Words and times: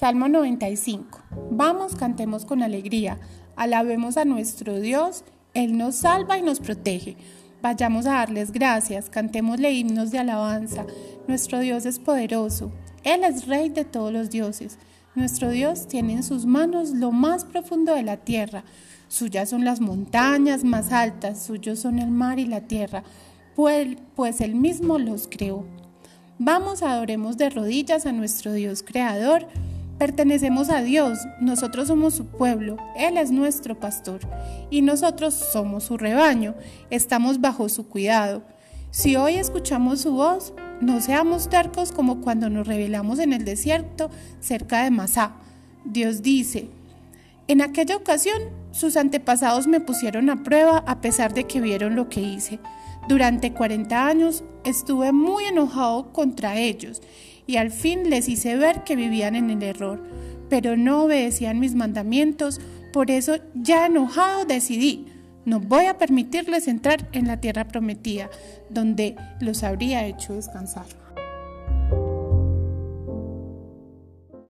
Salmo 0.00 0.28
95. 0.28 1.20
Vamos, 1.50 1.94
cantemos 1.94 2.46
con 2.46 2.62
alegría, 2.62 3.18
alabemos 3.54 4.16
a 4.16 4.24
nuestro 4.24 4.80
Dios, 4.80 5.24
Él 5.52 5.76
nos 5.76 5.96
salva 5.96 6.38
y 6.38 6.42
nos 6.42 6.58
protege. 6.58 7.18
Vayamos 7.60 8.06
a 8.06 8.12
darles 8.12 8.50
gracias, 8.50 9.10
cantémosle 9.10 9.72
himnos 9.72 10.10
de 10.10 10.18
alabanza. 10.18 10.86
Nuestro 11.28 11.58
Dios 11.58 11.84
es 11.84 11.98
poderoso, 11.98 12.72
Él 13.04 13.24
es 13.24 13.46
Rey 13.46 13.68
de 13.68 13.84
todos 13.84 14.10
los 14.10 14.30
dioses. 14.30 14.78
Nuestro 15.14 15.50
Dios 15.50 15.86
tiene 15.86 16.14
en 16.14 16.22
sus 16.22 16.46
manos 16.46 16.92
lo 16.92 17.12
más 17.12 17.44
profundo 17.44 17.94
de 17.94 18.02
la 18.02 18.16
tierra. 18.16 18.64
Suyas 19.08 19.50
son 19.50 19.66
las 19.66 19.82
montañas 19.82 20.64
más 20.64 20.92
altas, 20.92 21.42
suyos 21.42 21.78
son 21.78 21.98
el 21.98 22.10
mar 22.10 22.38
y 22.38 22.46
la 22.46 22.62
tierra, 22.62 23.02
pues, 23.54 23.98
pues 24.16 24.40
Él 24.40 24.54
mismo 24.54 24.98
los 24.98 25.28
creó. 25.28 25.66
Vamos, 26.38 26.82
adoremos 26.82 27.36
de 27.36 27.50
rodillas 27.50 28.06
a 28.06 28.12
nuestro 28.12 28.54
Dios 28.54 28.82
Creador. 28.82 29.46
Pertenecemos 30.00 30.70
a 30.70 30.80
Dios, 30.80 31.18
nosotros 31.42 31.88
somos 31.88 32.14
su 32.14 32.24
pueblo, 32.24 32.78
Él 32.96 33.18
es 33.18 33.30
nuestro 33.30 33.78
pastor 33.78 34.20
y 34.70 34.80
nosotros 34.80 35.34
somos 35.34 35.84
su 35.84 35.98
rebaño, 35.98 36.54
estamos 36.88 37.42
bajo 37.42 37.68
su 37.68 37.86
cuidado. 37.86 38.42
Si 38.90 39.16
hoy 39.16 39.34
escuchamos 39.34 40.00
su 40.00 40.12
voz, 40.12 40.54
no 40.80 41.02
seamos 41.02 41.50
tercos 41.50 41.92
como 41.92 42.22
cuando 42.22 42.48
nos 42.48 42.66
rebelamos 42.66 43.18
en 43.18 43.34
el 43.34 43.44
desierto 43.44 44.10
cerca 44.40 44.84
de 44.84 44.90
Masá. 44.90 45.34
Dios 45.84 46.22
dice, 46.22 46.70
en 47.46 47.60
aquella 47.60 47.94
ocasión 47.94 48.40
sus 48.70 48.96
antepasados 48.96 49.66
me 49.66 49.80
pusieron 49.80 50.30
a 50.30 50.42
prueba 50.42 50.82
a 50.86 51.02
pesar 51.02 51.34
de 51.34 51.44
que 51.44 51.60
vieron 51.60 51.94
lo 51.94 52.08
que 52.08 52.22
hice. 52.22 52.58
Durante 53.06 53.52
40 53.52 54.06
años 54.06 54.44
estuve 54.64 55.12
muy 55.12 55.44
enojado 55.44 56.10
contra 56.10 56.56
ellos 56.56 57.02
y 57.50 57.56
al 57.56 57.72
fin 57.72 58.10
les 58.10 58.28
hice 58.28 58.54
ver 58.54 58.84
que 58.84 58.94
vivían 58.94 59.34
en 59.34 59.50
el 59.50 59.64
error, 59.64 60.00
pero 60.48 60.76
no 60.76 61.02
obedecían 61.02 61.58
mis 61.58 61.74
mandamientos, 61.74 62.60
por 62.92 63.10
eso 63.10 63.38
ya 63.54 63.86
enojado 63.86 64.44
decidí, 64.44 65.06
no 65.44 65.58
voy 65.58 65.86
a 65.86 65.98
permitirles 65.98 66.68
entrar 66.68 67.08
en 67.10 67.26
la 67.26 67.40
tierra 67.40 67.66
prometida, 67.66 68.30
donde 68.68 69.16
los 69.40 69.64
habría 69.64 70.06
hecho 70.06 70.34
descansar. 70.34 70.86